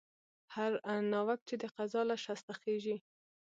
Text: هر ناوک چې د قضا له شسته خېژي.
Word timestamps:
هر 0.55 0.71
ناوک 1.13 1.39
چې 1.49 1.55
د 1.61 1.63
قضا 1.75 2.01
له 2.09 2.15
شسته 2.25 2.51
خېژي. 2.59 2.97